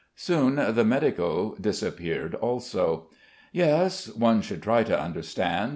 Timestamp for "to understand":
4.81-5.69